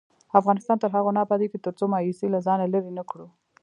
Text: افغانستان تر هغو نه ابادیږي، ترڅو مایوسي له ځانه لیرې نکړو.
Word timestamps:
افغانستان 0.39 0.77
تر 0.79 0.89
هغو 0.95 1.11
نه 1.15 1.21
ابادیږي، 1.25 1.59
ترڅو 1.65 1.83
مایوسي 1.93 2.27
له 2.31 2.39
ځانه 2.45 2.65
لیرې 2.73 2.91
نکړو. 2.99 3.27